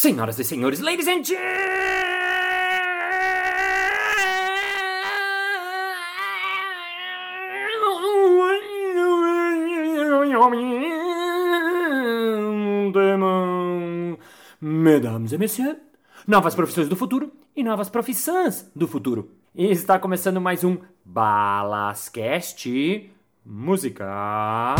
[0.00, 1.36] Senhoras e senhores, ladies and gentlemen,
[14.58, 15.76] mesdames et messieurs,
[16.26, 19.30] novas profissões do futuro e novas profissões do futuro.
[19.54, 22.64] E está começando mais um Balascast
[23.44, 24.76] Música.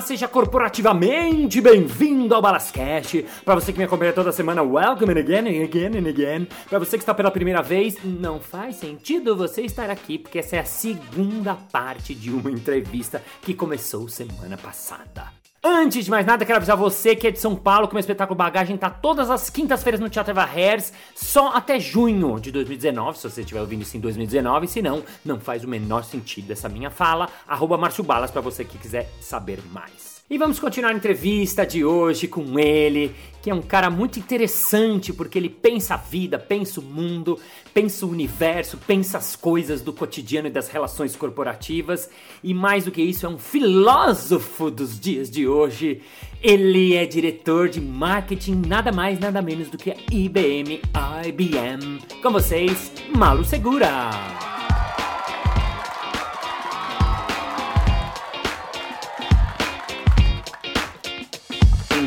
[0.00, 3.24] Seja corporativamente bem-vindo ao Balascast.
[3.44, 6.48] Para você que me acompanha toda semana, welcome again and again and again.
[6.68, 10.56] Para você que está pela primeira vez, não faz sentido você estar aqui, porque essa
[10.56, 15.39] é a segunda parte de uma entrevista que começou semana passada.
[15.62, 18.00] Antes de mais nada, quero avisar você que é de São Paulo que o meu
[18.00, 23.18] espetáculo Bagagem tá todas as quintas-feiras no Teatro Eva Hairs, só até junho de 2019,
[23.18, 26.66] se você estiver ouvindo isso em 2019, se não, não faz o menor sentido essa
[26.66, 30.19] minha fala, arroba Márcio Balas pra você que quiser saber mais.
[30.32, 35.12] E vamos continuar a entrevista de hoje com ele, que é um cara muito interessante
[35.12, 37.36] porque ele pensa a vida, pensa o mundo,
[37.74, 42.08] pensa o universo, pensa as coisas do cotidiano e das relações corporativas
[42.44, 46.00] e mais do que isso, é um filósofo dos dias de hoje.
[46.40, 50.80] Ele é diretor de marketing nada mais nada menos do que a IBM
[51.26, 51.98] IBM.
[52.22, 54.49] Com vocês, Malu Segura.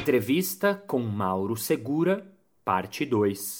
[0.03, 2.29] Entrevista com Mauro Segura,
[2.65, 3.59] parte 2.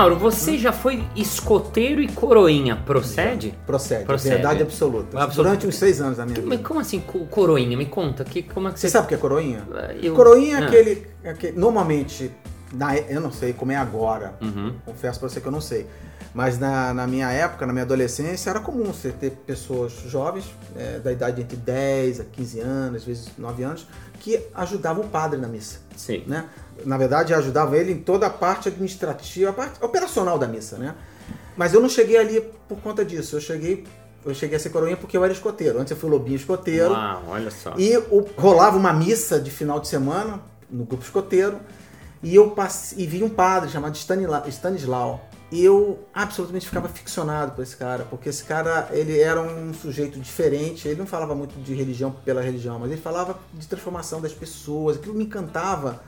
[0.00, 3.52] Mauro, você já foi escoteiro e coroinha, procede?
[3.66, 4.34] Procede, Procede.
[4.34, 5.18] verdade absoluta.
[5.18, 5.42] Absoluta.
[5.50, 6.66] Durante uns seis anos da minha Mas vida.
[6.66, 7.76] como assim co- coroinha?
[7.76, 8.92] Me conta, que, como é que Você você...
[8.92, 9.62] sabe o que é coroinha?
[10.02, 10.66] Eu- Coroinha é Ah.
[10.66, 12.30] aquele, aquele- Normalmente,
[12.72, 14.74] na, eu não sei como é agora, Uhum.
[14.84, 15.86] confesso pra você que eu não sei.
[16.32, 20.44] Mas na, na minha época, na minha adolescência, era comum você ter pessoas jovens,
[20.76, 23.86] é, da idade entre 10 a 15 anos, às vezes 9 anos,
[24.20, 25.78] que ajudavam o padre na missa.
[25.96, 26.22] Sim.
[26.26, 26.44] né?
[26.86, 30.94] Na verdade, ajudavam ele em toda a parte administrativa, a parte operacional da missa, né?
[31.56, 33.36] Mas eu não cheguei ali por conta disso.
[33.36, 33.84] Eu cheguei,
[34.24, 35.78] eu cheguei a ser coroinha porque eu era escoteiro.
[35.80, 36.92] Antes eu fui lobinho escoteiro.
[36.92, 37.74] Uau, olha só.
[37.76, 41.58] E o- rolava uma missa de final de semana no grupo escoteiro.
[42.22, 45.26] E eu passe, e vi um padre chamado Stanislau.
[45.52, 50.20] E eu absolutamente ficava ficcionado por esse cara, porque esse cara ele era um sujeito
[50.20, 50.86] diferente.
[50.86, 54.96] Ele não falava muito de religião pela religião, mas ele falava de transformação das pessoas.
[54.96, 56.02] Aquilo me encantava.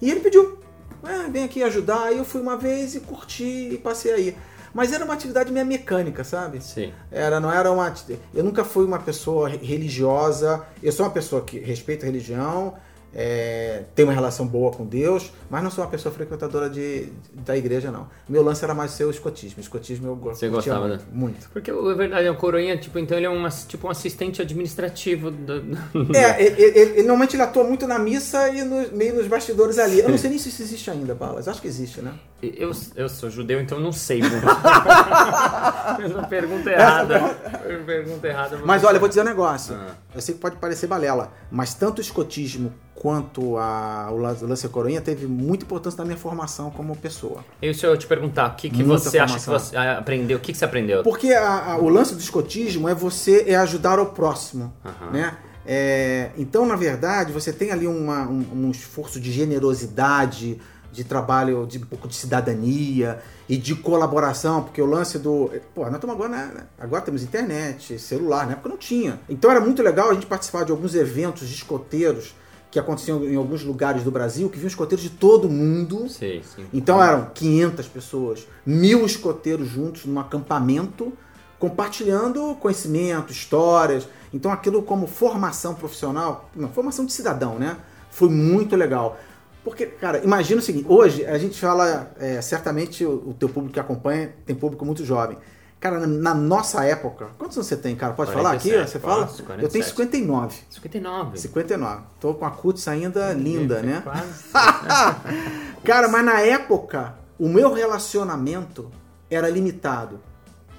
[0.00, 0.58] E ele pediu,
[1.04, 2.04] "É, vem aqui ajudar.
[2.04, 4.36] Aí eu fui uma vez e curti e passei aí.
[4.72, 6.62] Mas era uma atividade meio mecânica, sabe?
[6.62, 6.92] Sim.
[7.10, 7.92] Era, não era uma.
[8.34, 10.64] Eu nunca fui uma pessoa re- religiosa.
[10.82, 12.74] Eu sou uma pessoa que respeita a religião,
[13.14, 17.56] é, tenho uma relação boa com Deus, mas não sou uma pessoa frequentadora de, da
[17.56, 18.08] igreja, não.
[18.28, 19.60] Meu lance era mais ser o escotismo.
[19.60, 21.06] Escotismo eu go- Você gostava, muito, né?
[21.12, 21.48] muito.
[21.50, 25.30] Porque é verdade, é um coroinha, tipo, então ele é um, tipo um assistente administrativo
[25.30, 25.58] do...
[26.14, 29.78] É, ele, ele- ele- normalmente ele atua muito na missa e no- meio nos bastidores
[29.78, 30.00] ali.
[30.00, 31.48] Eu não sei nem se isso existe ainda, Balas.
[31.48, 32.12] Acho que existe, né?
[32.42, 34.46] Eu, eu sou judeu, então não sei muito.
[35.96, 37.18] Fez uma pergunta errada.
[37.64, 38.58] Fez uma pergunta errada.
[38.64, 39.74] Mas olha, eu vou dizer um negócio.
[39.74, 39.94] Ah.
[40.14, 45.00] Eu sei que pode parecer balela, mas tanto o escotismo quanto a, o lance coroinha
[45.00, 47.44] teve muita importância na minha formação como pessoa.
[47.62, 49.70] E se eu te perguntar, o que, que Muita você acha que formação.
[49.70, 50.36] você ah, aprendeu?
[50.38, 51.02] O que, que você aprendeu?
[51.04, 55.10] Porque a- a- o lance do escotismo é você é ajudar o próximo, Aham.
[55.12, 55.36] né?
[55.64, 60.60] É, então, na verdade, você tem ali uma- um, um esforço de generosidade,
[60.90, 65.50] de trabalho, de um pouco de cidadania e de colaboração, porque o lance do.
[65.74, 66.50] Pô, nós estamos agora, né?
[66.78, 69.20] Agora temos internet, celular, na época não tinha.
[69.28, 72.34] Então era muito legal a gente participar de alguns eventos de escoteiros
[72.70, 76.08] que aconteciam em alguns lugares do Brasil, que vinham escoteiros de todo mundo.
[76.08, 76.66] Sim, sim.
[76.72, 81.12] Então eram 500 pessoas, mil escoteiros juntos num acampamento,
[81.58, 84.06] compartilhando conhecimento, histórias.
[84.32, 87.76] Então aquilo como formação profissional, não, formação de cidadão, né?
[88.10, 89.18] Foi muito legal.
[89.64, 93.74] Porque, cara, imagina o seguinte, hoje a gente fala, é, certamente o, o teu público
[93.74, 95.36] que acompanha tem público muito jovem.
[95.80, 98.12] Cara, na, nossa época, quantos anos você tem, cara?
[98.12, 98.68] Pode falar aqui?
[98.70, 99.26] 47, Você fala?
[99.26, 99.90] posso, Eu tenho 47.
[99.90, 100.56] 59.
[100.70, 101.38] 59.
[101.38, 102.02] 59.
[102.20, 104.02] Tô com a cutis ainda linda, né?
[104.02, 104.44] Quase.
[105.84, 108.90] Cara, mas na época, o meu relacionamento
[109.30, 110.18] era limitado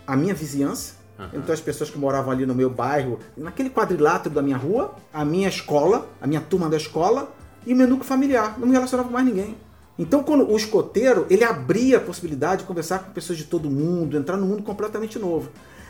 [0.06, 1.30] à minha vizinhança, Aham.
[1.34, 5.24] então as pessoas que moravam ali no meu bairro, naquele quadrilátero da minha rua, a
[5.24, 7.32] minha escola, a minha turma da escola
[7.66, 8.56] e o meu núcleo familiar.
[8.60, 9.56] Não me relacionava com mais ninguém.
[10.00, 14.18] Então, quando o escoteiro, ele abria a possibilidade de conversar com pessoas de todo mundo,
[14.18, 15.50] entrar num mundo completamente novo.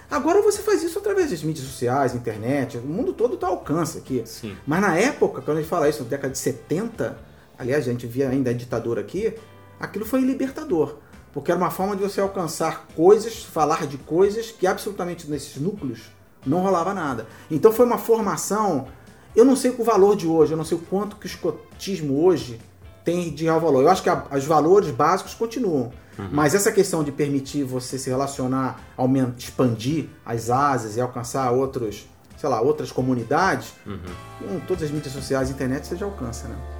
[0.10, 4.00] Agora você faz isso através das mídias sociais, internet, o mundo todo está ao alcance
[4.00, 4.24] aqui.
[4.26, 4.58] Sim.
[4.66, 7.16] Mas na época, quando a gente fala isso, na década de 70,
[7.60, 9.36] aliás, a gente via ainda a ditadura aqui,
[9.80, 10.96] aquilo foi libertador.
[11.32, 16.12] Porque era uma forma de você alcançar coisas, falar de coisas que absolutamente nesses núcleos
[16.44, 17.28] não rolava nada.
[17.52, 18.88] Então foi uma formação.
[19.36, 22.26] Eu não sei o valor de hoje, eu não sei o quanto que o escotismo
[22.26, 22.60] hoje
[23.04, 23.84] tem de real valor.
[23.84, 25.92] Eu acho que a, os valores básicos continuam.
[26.18, 26.30] Uhum.
[26.32, 32.08] Mas essa questão de permitir você se relacionar, aumentar, expandir as asas e alcançar outros,
[32.38, 34.00] sei lá, outras comunidades, uhum.
[34.40, 36.79] com todas as mídias sociais e internet você já alcança, né?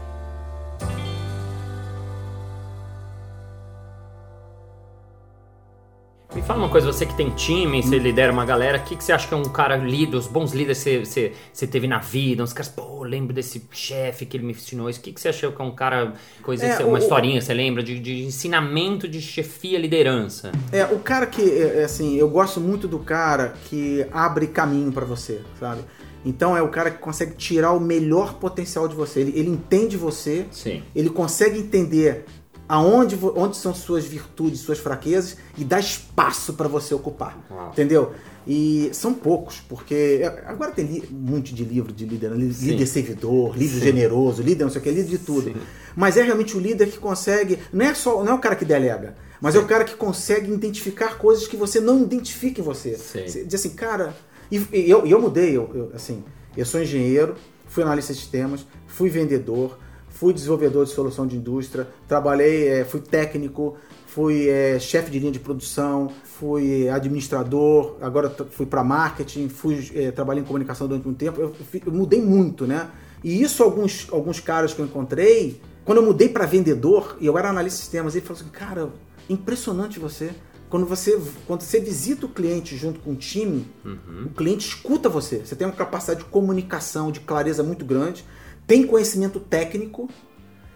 [6.50, 8.00] Fala uma coisa, você que tem time, você hum.
[8.00, 10.52] lidera uma galera, o que, que você acha que é um cara líder, os bons
[10.52, 14.36] líderes que você, você, você teve na vida, uns caras, pô, lembro desse chefe que
[14.36, 15.00] ele me ensinou isso.
[15.00, 17.54] O que, que você achou que é um cara, coisa, é, uma o, historinha, você
[17.54, 20.52] lembra, de, de, ensinamento de chefia, liderança?
[20.72, 24.92] É, o cara que, é, é assim, eu gosto muito do cara que abre caminho
[24.92, 25.84] para você, sabe?
[26.26, 29.20] Então é o cara que consegue tirar o melhor potencial de você.
[29.22, 30.82] Ele, ele entende você, Sim.
[30.96, 32.26] ele consegue entender
[32.70, 37.36] aonde onde são suas virtudes, suas fraquezas e dá espaço para você ocupar.
[37.50, 37.72] Uau.
[37.72, 38.14] Entendeu?
[38.48, 43.80] E são poucos, porque agora tem um monte de livro de líder, líder servidor, líder
[43.80, 43.86] Sim.
[43.86, 45.52] generoso, líder não sei o que, líder de tudo.
[45.52, 45.56] Sim.
[45.96, 48.66] Mas é realmente o líder que consegue, não é só, não é o cara que
[48.66, 49.62] delega, mas Sim.
[49.62, 52.96] é o cara que consegue identificar coisas que você não identifica em você.
[52.96, 53.46] Sim.
[53.46, 54.16] Diz assim, cara,
[54.52, 56.24] e, e eu, eu mudei, eu, eu, assim,
[56.56, 57.36] eu sou engenheiro,
[57.68, 59.78] fui analista de sistemas, fui vendedor,
[60.20, 65.32] fui desenvolvedor de solução de indústria, trabalhei, é, fui técnico, fui é, chefe de linha
[65.32, 71.14] de produção, fui administrador, agora fui para marketing, fui é, trabalhei em comunicação durante um
[71.14, 71.40] tempo.
[71.40, 71.56] Eu,
[71.86, 72.90] eu, mudei muito, né?
[73.24, 77.38] E isso alguns alguns caras que eu encontrei, quando eu mudei para vendedor e eu
[77.38, 78.90] era analista de sistemas, ele falou assim, cara,
[79.30, 80.32] impressionante você.
[80.70, 84.26] Quando você, quando você visita o cliente junto com o time, uhum.
[84.26, 85.38] o cliente escuta você.
[85.46, 88.26] Você tem uma capacidade de comunicação, de clareza muito grande
[88.70, 90.08] tem conhecimento técnico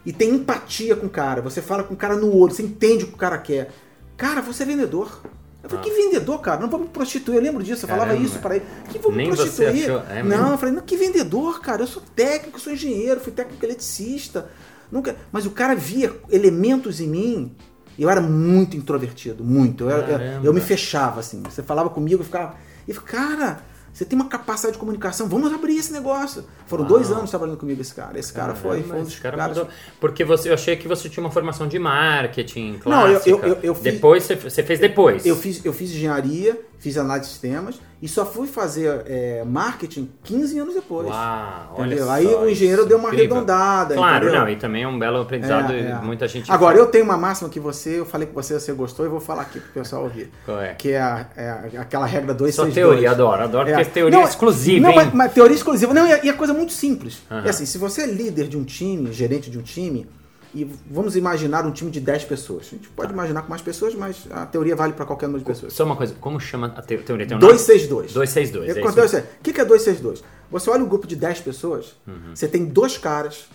[0.03, 1.43] e tem empatia com o cara.
[1.43, 3.69] Você fala com o cara no olho, você entende o que o cara quer.
[4.17, 5.21] Cara, você é vendedor.
[5.61, 5.87] Eu falei, ah.
[5.87, 6.59] que vendedor, cara?
[6.59, 7.37] Não vou me prostituir.
[7.37, 8.25] Eu lembro disso, eu falava Caramba.
[8.25, 8.65] isso para ele.
[8.89, 9.91] Que vou me prostituir?
[10.09, 11.83] É não, eu falei, não, que vendedor, cara?
[11.83, 14.49] Eu sou técnico, sou engenheiro, fui técnico eletricista.
[14.91, 15.15] Nunca...
[15.31, 17.55] Mas o cara via elementos em mim.
[17.97, 19.87] Eu era muito introvertido, muito.
[19.87, 21.43] Eu, eu, eu, me fechava, assim.
[21.43, 22.55] Você falava comigo, eu ficava.
[22.87, 23.61] E cara,
[23.93, 26.43] você tem uma capacidade de comunicação, vamos abrir esse negócio.
[26.65, 26.87] Foram ah.
[26.87, 28.17] dois anos trabalhando comigo esse cara.
[28.17, 29.57] Esse cara foi, foi um dos cara caras...
[29.57, 29.71] Mudou.
[29.99, 33.29] Porque você, eu achei que você tinha uma formação de marketing clássica.
[33.29, 35.23] Não, eu, eu, eu, eu fiz, Depois, você, você fez depois.
[35.25, 40.11] Eu fiz, eu fiz engenharia, fiz análise de sistemas e só fui fazer é, marketing
[40.21, 41.07] 15 anos depois.
[41.07, 42.11] Uau, entendeu?
[42.11, 43.37] Aí o engenheiro deu uma incrível.
[43.37, 43.95] arredondada.
[43.95, 44.41] Claro, entendeu?
[44.41, 45.95] não, e também é um belo aprendizado é, é.
[46.01, 46.51] muita gente.
[46.51, 46.85] Agora, fala.
[46.85, 49.43] eu tenho uma máxima que você, eu falei que você, você gostou e vou falar
[49.43, 50.29] aqui pro pessoal ouvir.
[50.43, 50.73] Qual é?
[50.73, 52.73] Que é, a, é aquela regra 262.
[52.73, 53.75] Só teoria, adoro, adoro, é.
[53.75, 54.85] porque é teoria não, exclusiva.
[54.85, 55.93] Não, mas, mas, teoria exclusiva.
[55.93, 57.21] Não, e é coisa muito simples.
[57.31, 57.45] Uhum.
[57.45, 60.05] É assim, se você é líder de um time, gerente de um time,
[60.53, 62.67] e vamos imaginar um time de 10 pessoas.
[62.67, 63.13] A gente pode tá.
[63.13, 65.73] imaginar com mais pessoas, mas a teoria vale para qualquer número de pessoas.
[65.73, 67.25] Só uma coisa, como chama a teoria?
[67.25, 68.13] Tem um 262.
[68.13, 68.69] 262.
[68.69, 68.71] É
[69.19, 70.23] o que, que é 262?
[70.51, 72.35] Você olha um grupo de 10 pessoas, uhum.
[72.35, 73.45] você tem dois caras,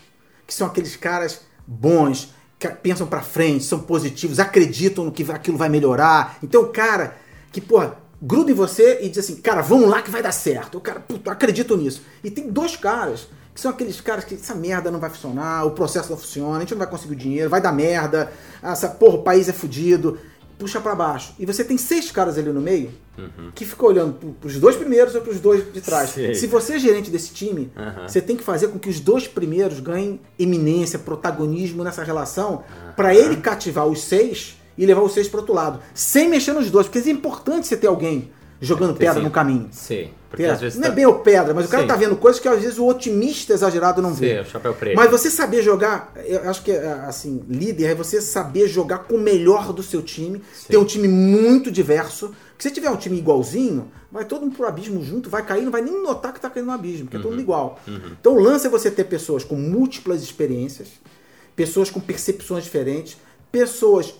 [0.46, 5.56] que são aqueles caras bons, que pensam para frente, são positivos, acreditam no que aquilo
[5.56, 6.38] vai melhorar.
[6.42, 7.16] Então o cara
[7.52, 10.78] que, porra, gruda em você e diz assim, cara, vamos lá que vai dar certo.
[10.78, 12.02] O cara, puto, acredito nisso.
[12.24, 13.28] E tem dois caras
[13.58, 16.60] que são aqueles caras que essa merda não vai funcionar, o processo não funciona, a
[16.60, 20.16] gente não vai conseguir o dinheiro, vai dar merda, essa porra, o país é fudido,
[20.56, 21.34] puxa para baixo.
[21.40, 23.50] E você tem seis caras ali no meio uhum.
[23.52, 26.10] que ficam olhando pros dois primeiros ou pros dois de trás.
[26.10, 26.36] Sei.
[26.36, 28.06] Se você é gerente desse time, uhum.
[28.06, 32.92] você tem que fazer com que os dois primeiros ganhem eminência, protagonismo nessa relação, uhum.
[32.94, 36.70] para ele cativar os seis e levar os seis para outro lado, sem mexer nos
[36.70, 39.22] dois, porque é importante você ter alguém jogando pedra sim.
[39.22, 39.68] no caminho.
[39.70, 40.10] Sim.
[40.28, 40.92] Porque às vezes não é tá...
[40.92, 41.88] é bem o pedra, mas o cara sim.
[41.88, 44.36] tá vendo coisas que às vezes o otimista exagerado não vê.
[44.36, 44.96] Sim, o chapéu preto.
[44.96, 49.20] Mas você saber jogar, eu acho que assim, líder é você saber jogar com o
[49.20, 50.68] melhor do seu time, sim.
[50.68, 52.34] ter um time muito diverso.
[52.50, 55.72] Porque se tiver um time igualzinho, vai todo mundo pro abismo junto, vai cair, não
[55.72, 57.20] vai nem notar que tá caindo no abismo, porque uhum.
[57.20, 57.44] é todo mundo uhum.
[57.44, 57.80] igual.
[57.86, 58.12] Uhum.
[58.20, 60.88] Então o lance é você ter pessoas com múltiplas experiências,
[61.56, 63.16] pessoas com percepções diferentes,
[63.50, 64.14] pessoas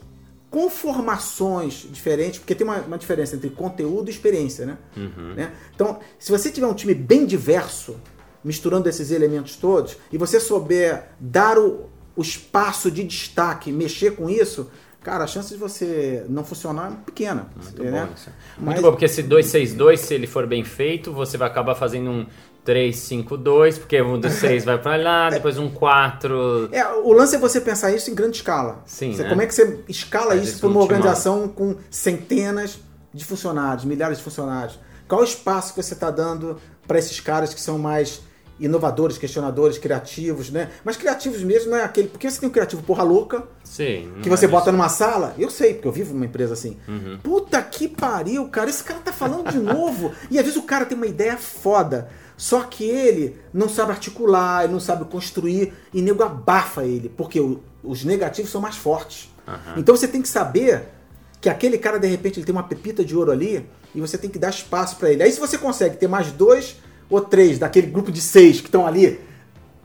[0.50, 4.78] com formações diferentes, porque tem uma, uma diferença entre conteúdo e experiência, né?
[4.97, 5.35] Uhum.
[5.35, 5.52] né?
[5.75, 7.97] Então, se você tiver um time bem diverso,
[8.43, 14.31] misturando esses elementos todos, e você souber dar o, o espaço de destaque, mexer com
[14.31, 14.71] isso,
[15.02, 17.49] cara, a chance de você não funcionar é pequena.
[17.55, 18.07] Muito né?
[18.07, 18.31] bom isso.
[18.57, 18.81] Muito Mas...
[18.81, 22.26] bom, porque esse 262, se ele for bem feito, você vai acabar fazendo um
[22.68, 26.68] 3, 5, 2, porque um dos 6 vai pra lá, depois um 4.
[26.70, 28.82] É, o lance é você pensar isso em grande escala.
[28.84, 29.28] Sim, Você- né?
[29.30, 32.78] Como é que você escala isso para uma organização com centenas
[33.14, 34.78] de funcionários, milhares de funcionários?
[35.08, 38.20] Qual o espaço que você está dando para esses caras que são mais
[38.60, 40.68] inovadores, questionadores, criativos, né?
[40.84, 42.08] Mas criativos mesmo não é aquele.
[42.08, 44.12] Porque você tem um criativo porra louca, Sim.
[44.22, 44.72] que você é bota isso.
[44.76, 46.76] numa sala, eu sei, porque eu vivo numa empresa assim.
[46.87, 47.18] Uhum.
[47.22, 50.12] Puta que pariu, cara, esse cara tá falando de novo.
[50.30, 52.08] e às vezes o cara tem uma ideia foda,
[52.38, 57.38] só que ele não sabe articular, ele não sabe construir, e nego abafa ele, porque
[57.40, 59.28] o- os negativos são mais fortes.
[59.47, 59.75] Aham.
[59.76, 60.85] Então você tem que saber
[61.40, 64.30] que aquele cara, de repente, ele tem uma pepita de ouro ali, e você tem
[64.30, 65.23] que dar espaço pra ele.
[65.23, 66.76] Aí se você consegue ter mais dois
[67.11, 69.18] ou três daquele grupo de seis que estão ali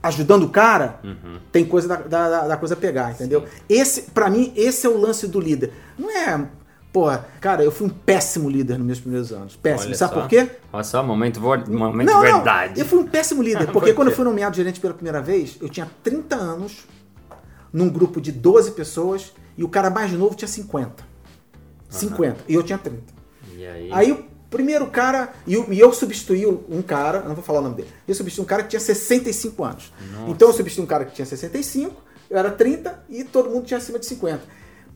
[0.02, 1.40] ajudando o cara, Uhum.
[1.52, 3.46] tem coisa da, da, da coisa pegar, entendeu?
[3.70, 5.72] Esse, para mim, esse é o lance do líder.
[5.98, 6.46] Não é,
[6.94, 9.56] porra, cara, eu fui um péssimo líder nos meus primeiros anos.
[9.56, 9.88] Péssimo.
[9.90, 10.22] Olha Sabe só.
[10.22, 10.50] por quê?
[10.72, 12.74] Olha só, momento, momento não, verdade.
[12.74, 13.94] não, eu fui um péssimo líder, Por porque quê?
[13.96, 16.86] quando eu fui nomeado gerente pela primeira vez, eu tinha 30 anos,
[17.74, 21.04] num grupo de 12 pessoas, e o cara mais novo tinha 50.
[21.90, 23.02] 50, e eu tinha 30.
[23.58, 23.90] E aí?
[23.92, 27.64] Aí o primeiro cara, e eu, e eu substituí um cara, não vou falar o
[27.64, 29.92] nome dele, eu substituí um cara que tinha 65 anos.
[30.12, 30.32] Nossa.
[30.32, 31.96] Então eu substituí um cara que tinha 65,
[32.30, 34.42] eu era 30 e todo mundo tinha acima de 50.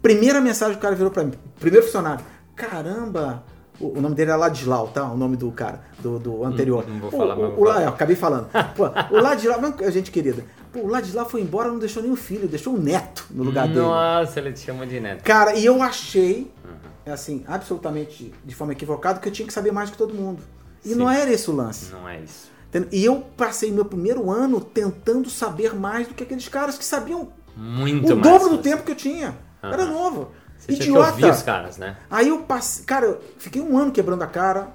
[0.02, 2.24] Primeira mensagem que o cara virou pra mim, primeiro funcionário,
[2.56, 3.44] caramba,
[3.80, 5.04] o, o nome dele era Ladislau, tá?
[5.12, 6.84] O nome do cara, do, do anterior.
[6.88, 7.82] Não- não vou falar, o, o, La- falar.
[7.82, 8.48] é, eu acabei falando.
[8.76, 9.60] Pô, o Ladislau,
[9.92, 13.44] gente querida, pô, o Ladislau foi embora, não deixou nenhum filho, deixou um neto no
[13.44, 13.80] lugar dele.
[13.82, 15.24] Nossa, ele te chama de neto.
[15.24, 17.14] Cara, e eu achei, Uhum.
[17.14, 20.42] assim, absolutamente de forma equivocada, que eu tinha que saber mais que todo mundo.
[20.86, 20.96] E Sim.
[20.96, 21.92] não era esse o lance.
[21.92, 22.50] Não é isso.
[22.70, 22.90] entendeu?
[22.92, 27.30] E eu passei meu primeiro ano tentando saber mais do que aqueles caras que sabiam
[27.56, 28.32] Muito o mais.
[28.32, 29.36] dobro do tempo que eu tinha.
[29.64, 29.74] Aham.
[29.74, 30.32] Era novo.
[30.58, 31.10] Você tinha que Idiota.
[31.12, 31.98] ouvir os caras, né?
[32.10, 34.70] Aí eu passei, cara, eu fiquei um ano quebrando a cara.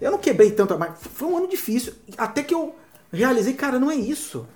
[0.00, 1.92] Eu não quebrei tanto, mas foi um ano difícil.
[2.16, 2.74] Até que eu
[3.12, 4.46] realizei, cara, não é isso.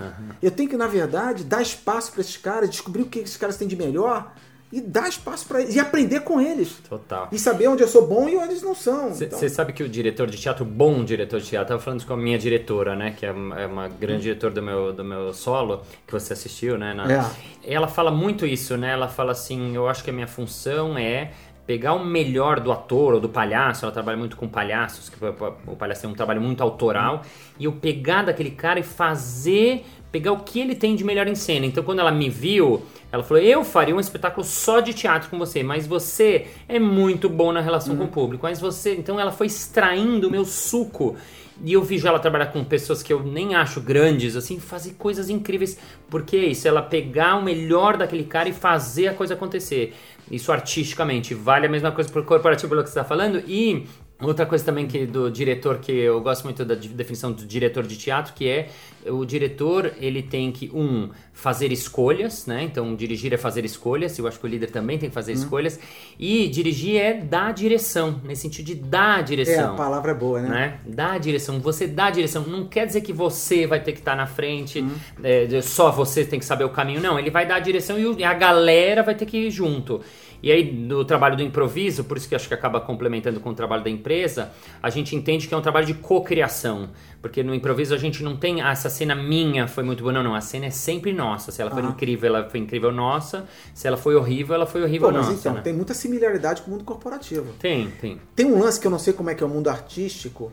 [0.41, 3.57] Eu tenho que, na verdade, dar espaço para esses caras, descobrir o que esses caras
[3.57, 4.33] têm de melhor
[4.73, 6.79] e dar espaço para eles e aprender com eles.
[6.89, 7.29] Total.
[7.31, 9.11] E saber onde eu sou bom e onde eles não são.
[9.15, 12.07] Você Então, sabe que o diretor de teatro, bom diretor de teatro, tava falando isso
[12.09, 13.15] com a minha diretora, né?
[13.17, 16.79] Que é uma, é uma grande diretora do meu, do meu solo, que você assistiu,
[16.79, 16.95] né?
[16.95, 17.23] na- É.
[17.65, 18.91] Ela fala muito isso, né?
[18.93, 21.33] Ela fala assim: eu acho que a minha função é
[21.67, 25.77] pegar o melhor do ator ou do palhaço, ela trabalha muito com palhaços, que o
[25.77, 27.23] palhaço tem um trabalho muito autoral,
[27.59, 31.35] e eu pegar daquele cara e fazer, pegar o que ele tem de melhor em
[31.35, 31.65] cena.
[31.65, 35.39] Então quando ela me viu, ela falou: Eu faria um espetáculo só de teatro com
[35.39, 38.45] você, mas você é muito bom na relação com o público.
[38.45, 38.95] Mas você.
[38.95, 41.17] Então ela foi extraindo o meu suco.
[41.65, 44.95] E eu vi já ela trabalhar com pessoas que eu nem acho grandes, assim, fazer
[44.95, 45.79] coisas incríveis.
[46.11, 49.95] Porque é isso, ela pegar o melhor daquele cara e fazer a coisa acontecer.
[50.31, 51.35] Isso artisticamente.
[51.35, 53.43] Vale a mesma coisa pro corporativo pelo que você está falando.
[53.47, 53.87] E
[54.23, 57.85] Outra coisa também que do diretor que eu gosto muito da de- definição do diretor
[57.87, 58.69] de teatro, que é
[59.07, 62.63] o diretor, ele tem que um fazer escolhas, né?
[62.63, 65.79] Então dirigir é fazer escolhas, eu acho que o líder também tem que fazer escolhas
[66.19, 69.75] e dirigir é dar direção, nesse sentido de dar é, direção.
[69.75, 70.79] a palavra é boa, né?
[70.87, 71.05] Né?
[71.13, 72.43] A direção, você dá a direção.
[72.47, 74.85] Não quer dizer que você vai ter que estar na frente,
[75.23, 77.01] é, de- só você tem que saber o caminho.
[77.01, 80.01] Não, ele vai dar a direção e a galera vai ter que ir junto.
[80.43, 83.55] E aí, no trabalho do improviso, por isso que acho que acaba complementando com o
[83.55, 84.51] trabalho da empresa,
[84.83, 86.91] a gente entende que é um trabalho de cocriação.
[87.21, 90.13] Porque no improviso a gente não tem, ah, essa cena minha foi muito boa.
[90.13, 91.53] Não, não, a cena é sempre nossa.
[91.53, 93.47] Se ela foi incrível, ela foi incrível nossa.
[93.73, 95.39] Se ela foi horrível, ela foi horrível Pô, mas nossa.
[95.39, 95.61] então, né?
[95.61, 97.53] tem muita similaridade com o mundo corporativo.
[97.61, 98.21] tem, tem.
[98.35, 100.51] Tem um lance que eu não sei como é que é o mundo artístico,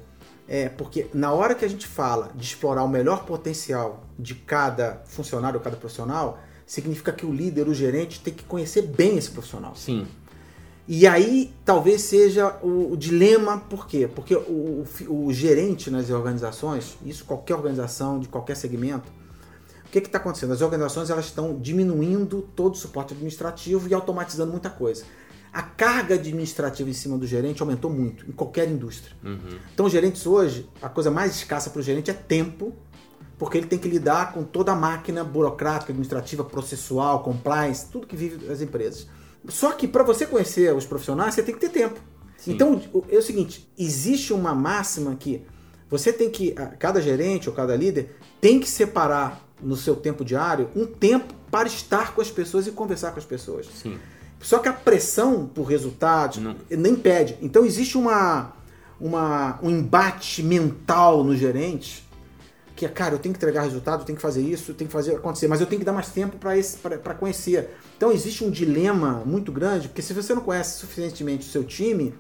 [0.48, 5.02] é porque na hora que a gente fala de explorar o melhor potencial de cada
[5.06, 9.76] funcionário, cada profissional, significa que o líder, o gerente, tem que conhecer bem esse profissional.
[9.76, 10.06] Sim.
[10.88, 14.08] E aí talvez seja o, o dilema, por quê?
[14.08, 19.12] Porque o, o o gerente nas organizações, isso qualquer organização, de qualquer segmento,
[19.84, 20.54] o que está acontecendo?
[20.54, 25.04] As organizações elas estão diminuindo todo o suporte administrativo e automatizando muita coisa.
[25.52, 29.16] A carga administrativa em cima do gerente aumentou muito, em qualquer indústria.
[29.74, 32.76] Então, os gerentes hoje, a coisa mais escassa para o gerente é tempo,
[33.40, 38.16] porque ele tem que lidar com toda a máquina burocrática, administrativa, processual, compliance, tudo que
[38.16, 39.08] vive as empresas.
[39.48, 41.98] Só que para você conhecer os profissionais, você tem que ter tempo.
[42.38, 42.52] Sim.
[42.52, 45.42] Então, é o seguinte, existe uma máxima que
[45.90, 50.70] você tem que, cada gerente ou cada líder tem que separar no seu tempo diário
[50.76, 53.68] um tempo para estar com as pessoas e conversar com as pessoas.
[53.74, 53.98] Sim.
[54.42, 56.56] Só que a pressão por resultados Não.
[56.70, 57.38] nem impede.
[57.42, 58.54] Então existe uma,
[59.00, 62.09] uma, um embate mental no gerente
[62.80, 64.88] que é, cara, eu tenho que entregar resultado, eu tenho que fazer isso, eu tenho
[64.88, 67.72] que fazer acontecer, mas eu tenho que dar mais tempo para conhecer.
[67.98, 72.16] Então existe um dilema muito grande, porque se você não conhece suficientemente o seu time,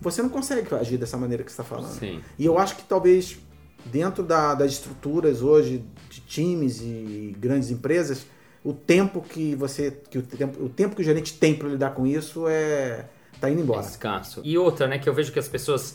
[0.00, 1.92] você não consegue agir dessa maneira que você está falando.
[1.98, 2.22] Sim.
[2.38, 3.38] E eu acho que talvez
[3.84, 8.24] dentro da, das estruturas hoje de times e grandes empresas,
[8.64, 11.90] o tempo que você, que o tempo, o tempo que o gerente tem para lidar
[11.90, 13.04] com isso é
[13.38, 13.84] tá indo embora.
[13.84, 14.40] É escasso.
[14.42, 15.94] E outra, né, que eu vejo que as pessoas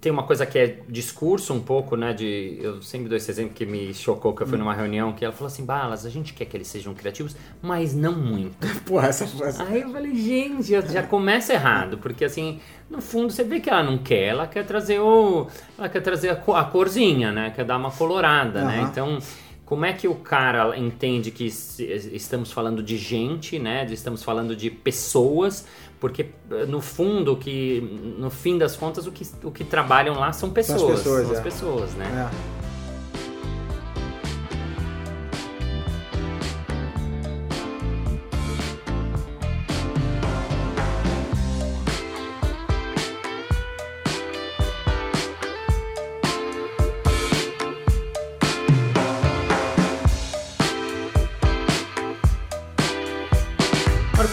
[0.00, 2.12] tem uma coisa que é discurso um pouco, né?
[2.12, 4.60] De, eu sempre dou esse exemplo que me chocou, que eu fui hum.
[4.60, 7.94] numa reunião, que ela falou assim, Balas, a gente quer que eles sejam criativos, mas
[7.94, 8.66] não muito.
[8.84, 9.62] Porra, essa frase...
[9.62, 12.60] Aí eu falei, gente, já começa errado, porque assim,
[12.90, 15.46] no fundo você vê que ela não quer, ela quer trazer o...
[15.78, 17.52] Ela quer trazer a, a corzinha, né?
[17.54, 18.66] Quer dar uma colorada, uhum.
[18.66, 18.88] né?
[18.90, 19.18] Então...
[19.64, 23.86] Como é que o cara entende que estamos falando de gente, né?
[23.90, 25.66] Estamos falando de pessoas,
[26.04, 26.32] porque
[26.68, 27.80] no fundo que
[28.18, 31.22] no fim das contas o que, o que trabalham lá são pessoas, são as pessoas,
[31.22, 31.42] são as é.
[31.42, 32.30] pessoas né?
[32.60, 32.63] É.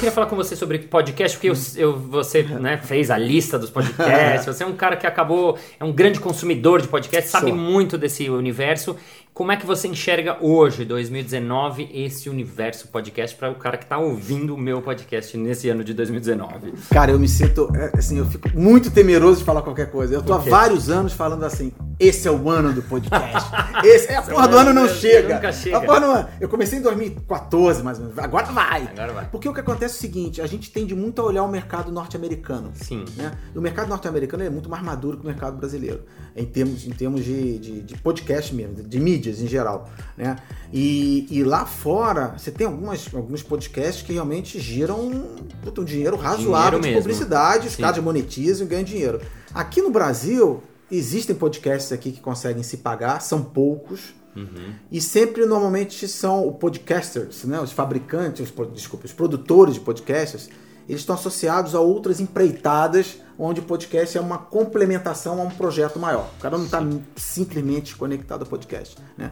[0.01, 3.69] queria falar com você sobre podcast, porque eu, eu, você né, fez a lista dos
[3.69, 7.99] podcasts, você é um cara que acabou, é um grande consumidor de podcasts, sabe muito
[7.99, 8.97] desse universo.
[9.33, 13.97] Como é que você enxerga hoje, 2019, esse universo podcast para o cara que está
[13.97, 16.73] ouvindo o meu podcast nesse ano de 2019?
[16.91, 20.13] Cara, eu me sinto, é, assim, eu fico muito temeroso de falar qualquer coisa.
[20.13, 23.49] Eu tô há vários anos falando assim, esse é o ano do podcast.
[23.85, 25.35] Esse, é, a porra do ano não chega.
[25.35, 25.77] Nunca chega.
[25.77, 28.19] A porra não, eu comecei em 2014, mais ou menos.
[28.19, 28.83] Agora vai.
[28.87, 29.25] Agora vai.
[29.31, 31.91] Porque o que acontece é o seguinte, a gente tende muito a olhar o mercado
[31.91, 32.71] norte-americano.
[32.73, 33.05] Sim.
[33.15, 33.31] Né?
[33.53, 36.03] E o mercado norte-americano é muito mais maduro que o mercado brasileiro.
[36.35, 39.89] Em termos, em termos de, de, de podcast mesmo, de mídia mídias em geral.
[40.17, 40.35] Né?
[40.73, 46.79] E, e lá fora, você tem algumas, alguns podcasts que realmente giram um dinheiro razoável
[46.79, 47.01] dinheiro de mesmo.
[47.01, 47.81] publicidade, os Sim.
[47.81, 49.21] caras monetizam e ganham dinheiro.
[49.53, 54.13] Aqui no Brasil, existem podcasts aqui que conseguem se pagar, são poucos.
[54.35, 54.73] Uhum.
[54.89, 57.59] E sempre, normalmente, são os podcasters, né?
[57.59, 60.49] os fabricantes, os, desculpa, os produtores de podcasts,
[60.91, 65.97] eles estão associados a outras empreitadas onde o podcast é uma complementação a um projeto
[65.97, 66.29] maior.
[66.37, 68.97] O cara não está simplesmente conectado ao podcast.
[69.17, 69.31] Né?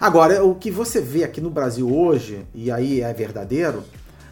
[0.00, 3.82] Agora, o que você vê aqui no Brasil hoje, e aí é verdadeiro,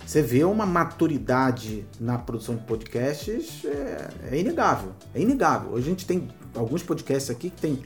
[0.07, 4.93] você vê uma maturidade na produção de podcasts é, é inegável.
[5.13, 5.73] É inegável.
[5.73, 7.83] Hoje a gente tem alguns podcasts aqui que tem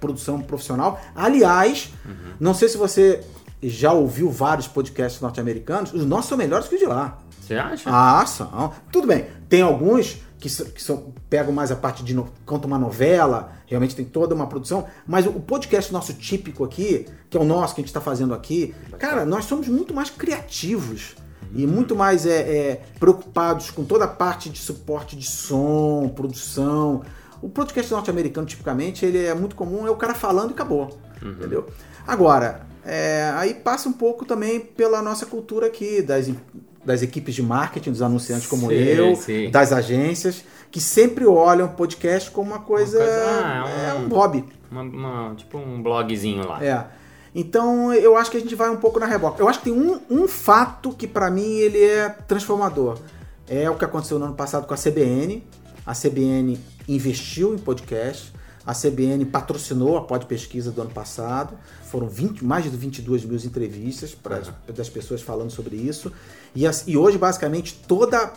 [0.00, 0.98] produção profissional.
[1.14, 2.34] Aliás, uhum.
[2.40, 3.22] não sei se você
[3.62, 7.18] já ouviu vários podcasts norte-americanos, os nossos são melhores que os de lá.
[7.44, 7.90] Você acha?
[7.92, 8.72] Ah, são.
[8.90, 9.26] Tudo bem.
[9.48, 12.14] Tem alguns que, que são, pegam mais a parte de.
[12.14, 14.86] No, conta uma novela, realmente tem toda uma produção.
[15.06, 18.00] Mas o, o podcast nosso típico aqui, que é o nosso que a gente está
[18.00, 21.16] fazendo aqui, cara, nós somos muito mais criativos.
[21.56, 27.02] E muito mais é, é, preocupados com toda a parte de suporte de som, produção.
[27.40, 30.98] O podcast norte-americano, tipicamente, ele é muito comum, é o cara falando e acabou.
[31.22, 31.30] Uhum.
[31.30, 31.68] Entendeu?
[32.04, 36.28] Agora, é, aí passa um pouco também pela nossa cultura aqui, das
[36.84, 39.50] das equipes de marketing, dos anunciantes como sim, eu, sim.
[39.50, 42.98] das agências, que sempre olham o podcast como uma coisa.
[42.98, 44.44] Uma coisa ah, é, um, um, hobby.
[44.70, 46.64] Uma, uma, tipo um blogzinho lá.
[46.64, 46.86] É.
[47.34, 49.42] Então eu acho que a gente vai um pouco na reboca.
[49.42, 52.98] Eu acho que tem um, um fato que para mim ele é transformador.
[53.48, 55.44] É o que aconteceu no ano passado com a CBN.
[55.84, 58.32] A CBN investiu em podcast.
[58.66, 61.58] A CBN patrocinou a Pod Pesquisa do ano passado.
[61.84, 64.42] Foram 20, mais de 22 mil entrevistas pra,
[64.74, 66.10] das pessoas falando sobre isso.
[66.54, 68.32] E, as, e hoje, basicamente, toda,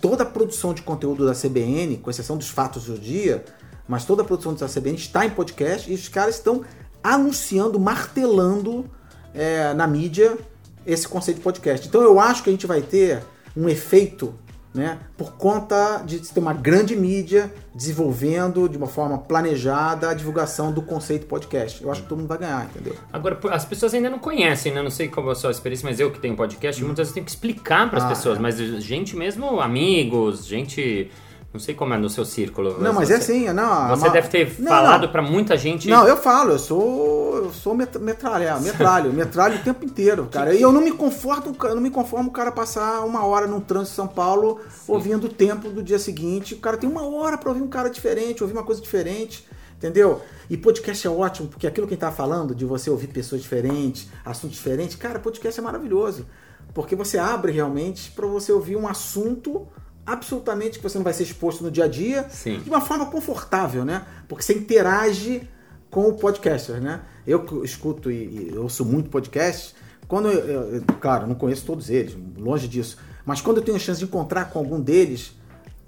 [0.00, 3.44] toda a produção de conteúdo da CBN, com exceção dos fatos do dia,
[3.88, 6.64] mas toda a produção da CBN está em podcast e os caras estão
[7.02, 8.84] anunciando, martelando
[9.34, 10.36] é, na mídia
[10.86, 11.86] esse conceito de podcast.
[11.86, 13.22] Então eu acho que a gente vai ter
[13.56, 14.34] um efeito
[14.76, 20.70] né, por conta de ter uma grande mídia desenvolvendo de uma forma planejada a divulgação
[20.70, 21.82] do conceito podcast.
[21.82, 22.94] Eu acho que todo mundo vai ganhar, entendeu?
[23.12, 24.82] Agora, as pessoas ainda não conhecem, né?
[24.82, 26.86] Não sei qual é a sua experiência, mas eu que tenho podcast, hum.
[26.86, 28.40] muitas vezes tenho que explicar para as ah, pessoas, é.
[28.40, 31.10] mas gente mesmo, amigos, gente
[31.56, 32.78] não sei como é no seu círculo.
[32.78, 33.88] Não, mas você, é assim, não.
[33.88, 35.88] Você deve ter não, falado para muita gente.
[35.88, 40.54] Não, eu falo, eu sou, eu sou metralha, metralho, metralho o tempo inteiro, cara.
[40.54, 43.60] E eu não me conforto, eu não me conformo o cara passar uma hora num
[43.60, 44.92] trânsito de São Paulo Sim.
[44.92, 46.54] ouvindo o tempo do dia seguinte.
[46.54, 49.46] O cara tem uma hora para ouvir um cara diferente, ouvir uma coisa diferente.
[49.78, 50.22] Entendeu?
[50.48, 53.42] E podcast é ótimo, porque aquilo que a gente tá falando, de você ouvir pessoas
[53.42, 56.26] diferentes, assuntos diferentes, cara, podcast é maravilhoso.
[56.72, 59.66] Porque você abre realmente para você ouvir um assunto
[60.06, 62.60] absolutamente que você não vai ser exposto no dia a dia Sim.
[62.60, 64.06] de uma forma confortável, né?
[64.28, 65.48] Porque você interage
[65.90, 67.00] com o podcaster, né?
[67.26, 69.74] Eu escuto e, e ouço muito podcast.
[70.06, 72.98] Quando eu, eu, claro, não conheço todos eles, longe disso.
[73.24, 75.32] Mas quando eu tenho a chance de encontrar com algum deles,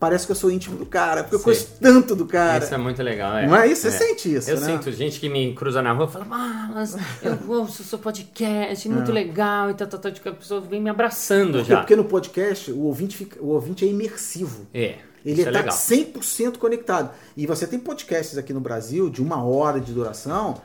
[0.00, 1.44] parece que eu sou íntimo do cara, porque eu Sim.
[1.46, 2.64] conheço tanto do cara.
[2.64, 3.46] Isso é muito legal, é.
[3.46, 3.82] Não é isso?
[3.82, 3.90] Você É.
[3.90, 4.66] sente isso, Eu né?
[4.66, 7.98] sinto gente que me cruza na rua e fala, ah, mas eu ouço o seu
[7.98, 11.70] podcast, muito legal, e tal, tal, tal, tipo, a pessoa vem me abraçando Por quê?
[11.70, 11.78] já.
[11.80, 14.66] Porque no podcast o ouvinte, fica, o ouvinte é imersivo.
[14.72, 15.74] É, Ele é está legal.
[15.76, 17.10] 100% conectado.
[17.36, 20.60] E você tem podcasts aqui no Brasil de uma hora de duração,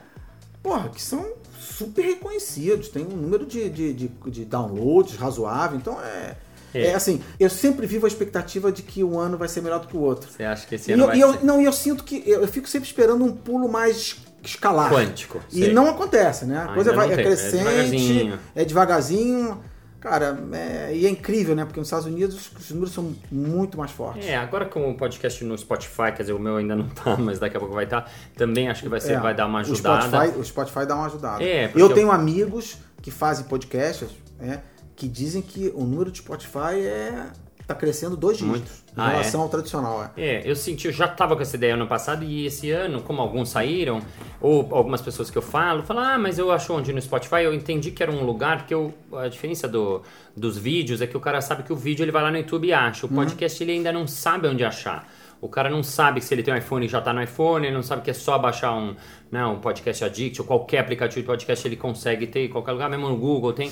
[0.62, 1.26] porra, que são
[1.60, 6.36] super reconhecidos, tem um número de, de, de, de downloads razoável, então é,
[6.74, 6.88] É.
[6.88, 6.96] é.
[6.96, 9.96] assim, eu sempre vivo a expectativa de que um ano vai ser melhor do que
[9.98, 10.30] o outro.
[10.32, 12.04] Você acha que esse E ano eu, vai e eu- ser não, e eu sinto
[12.04, 14.92] que eu, eu fico sempre esperando um pulo mais escalar.
[14.92, 15.40] quântico?
[15.52, 15.74] E sei.
[15.74, 16.58] não acontece, né?
[16.70, 18.40] A coisa vai, é é crescente, devagarzinho.
[18.56, 19.62] é devagarzinho.
[20.00, 21.64] Cara, é- e é incrível, né?
[21.64, 24.28] Porque nos Estados Unidos os números são muito mais fortes.
[24.28, 27.40] É, agora com o podcast no Spotify, quer dizer, o meu ainda não tá, mas
[27.40, 29.62] daqui a pouco vai estar, também acho que vai, ser, É, vai dar uma O
[29.62, 30.02] ajudada.
[30.10, 31.42] Spotify, o Spotify dá uma ajudada.
[31.42, 34.62] É, eu eu- tenho amigos que fazem podcasts né,
[34.96, 37.28] que dizem que o número de Spotify é
[37.66, 40.12] tá crescendo dois dígitos em Ah, relação ao tradicional.
[40.18, 40.22] É.
[40.36, 43.22] É, eu senti, eu já tava com essa ideia ano passado e esse ano, como
[43.22, 44.02] alguns saíram,
[44.42, 47.54] ou algumas pessoas que eu falo, falam, ah, mas eu acho onde no Spotify, eu
[47.54, 50.02] entendi que era um lugar que eu, a diferença do,
[50.36, 52.68] dos vídeos é que o cara sabe que o vídeo ele vai lá no YouTube
[52.68, 53.16] e acha, o Uhum.
[53.16, 55.10] podcast ele ainda não sabe onde achar.
[55.40, 57.84] O cara não sabe se ele tem um iPhone já tá no iPhone, ele não
[57.84, 58.94] sabe que é só baixar um,
[59.32, 62.90] né, um podcast addict ou qualquer aplicativo de podcast ele consegue ter em qualquer lugar,
[62.90, 63.72] mesmo no Google tem.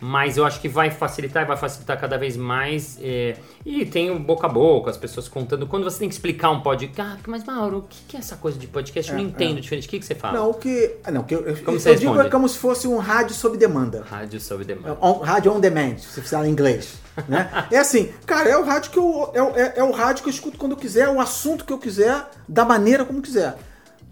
[0.00, 2.96] Mas eu acho que vai facilitar e vai facilitar cada vez mais.
[3.02, 5.66] é, E tem o boca a boca, as pessoas contando.
[5.66, 7.00] Quando você tem que explicar um podcast.
[7.00, 9.10] Ah, mas Mauro, o que é essa coisa de podcast?
[9.10, 9.88] Eu não É, entendo diferente.
[9.88, 10.38] O que, que você fala?
[10.38, 10.94] Não, o que.
[11.02, 12.28] ah, Não, o que eu, eu- Como eu você digo responde?
[12.28, 14.04] é como se fosse um rádio sob demanda.
[14.08, 14.96] Rádio sob É demanda.
[15.00, 16.94] on- rádio on demand, se você precisar em inglês.
[17.28, 17.50] Né?
[17.72, 19.30] É assim, cara, é o rádio que eu.
[19.34, 21.72] É, o- é- é o rádio que eu escuto quando eu quiser, o assunto que
[21.72, 23.56] eu quiser, da maneira como quiser.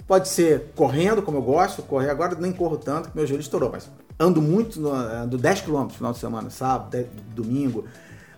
[0.06, 3.70] Pode ser correndo, como eu gosto, correr agora nem corro tanto, que meu joelho estourou,
[3.72, 7.84] mas ando muito, no, ando 10 km no final de semana, sábado, domingo,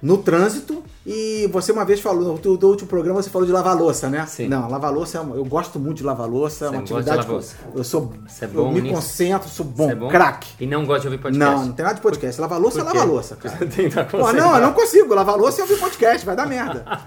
[0.00, 0.82] no trânsito.
[1.11, 4.26] E você uma vez falou, no, último programa você falou de lavar louça, né?
[4.26, 4.46] Sim.
[4.46, 7.32] Não, lavar louça, é uma- eu gosto muito de lavar louça, é uma atividade que
[7.32, 7.42] eu,
[7.76, 8.12] eu sou.
[8.42, 8.94] É eu bom me nisso?
[8.94, 10.08] concentro, sou bom, é bom?
[10.08, 10.50] craque.
[10.61, 11.38] E não gosta de ouvir podcast?
[11.56, 12.38] Não, não tem nada de podcast.
[12.38, 13.56] Lavar louça é lavar louça, cara.
[14.11, 15.14] Pô, não, eu não consigo.
[15.14, 16.84] Lavar louça e ouvir podcast, vai dar merda.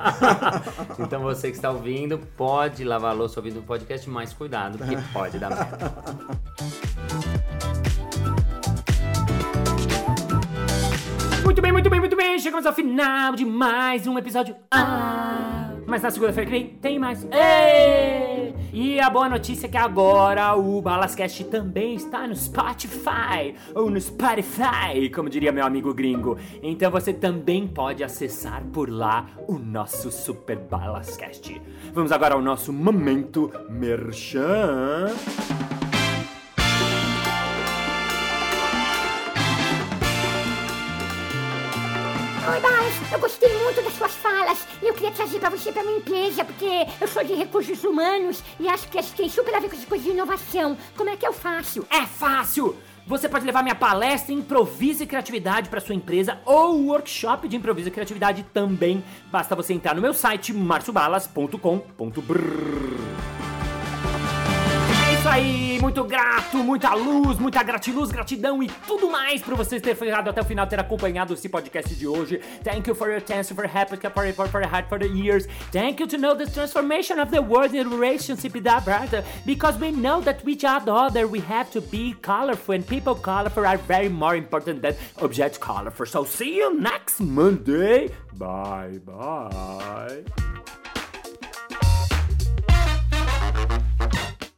[1.00, 5.38] Então você que está ouvindo, pode lavar louça ouvindo o podcast, mas cuidado, porque pode
[5.38, 5.92] dar merda.
[11.52, 12.40] Muito bem, muito bem, muito bem.
[12.40, 14.56] Chegamos ao final de mais um episódio.
[14.72, 17.26] Ah, mas na segunda-feira que vem tem mais.
[17.26, 18.54] Ê!
[18.72, 24.00] E a boa notícia é que agora o Balascast também está no Spotify ou no
[24.00, 26.38] Spotify, como diria meu amigo gringo.
[26.64, 31.62] Então você também pode acessar por lá o nosso Super Balascast.
[31.94, 35.08] Vamos agora ao nosso momento merchan.
[42.44, 45.84] Oi, Balas, eu gostei muito das suas falas e eu queria trazer pra você pra
[45.84, 49.70] minha empresa, porque eu sou de recursos humanos e acho que tem super a ver
[49.70, 50.76] com essa coisa de inovação.
[50.98, 51.86] Como é que eu faço?
[51.88, 52.76] É fácil!
[53.06, 57.90] Você pode levar minha palestra Improviso e Criatividade para sua empresa ou workshop de Improviso
[57.90, 59.04] e Criatividade também.
[59.32, 63.51] Basta você entrar no meu site marciobalas.com.br.
[65.32, 70.30] Aí, muito grato, muita luz, muita gratiluz, gratidão e tudo mais por vocês terem ficado
[70.30, 72.42] até o final, ter acompanhado esse podcast de hoje.
[72.66, 75.48] Thank you for your attention, for happy, for, for, for for the years.
[75.72, 79.92] Thank you to know the transformation of the world in relationship that brother, because we
[79.92, 84.10] know that with each other we have to be colorful and people colorful are very
[84.10, 86.06] more important than object colorful.
[86.08, 88.10] So see you next Monday.
[88.34, 90.26] Bye bye.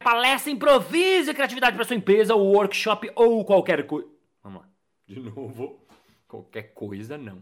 [0.04, 4.06] Palestra, improvise criatividade para sua empresa, ou workshop ou qualquer coisa.
[4.42, 4.68] Vamos lá.
[5.06, 5.80] De novo.
[6.28, 7.40] Qualquer coisa não.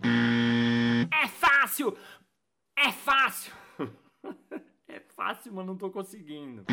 [1.13, 1.97] É fácil!
[2.77, 3.53] É fácil!
[4.89, 6.67] É fácil, mas não tô conseguindo.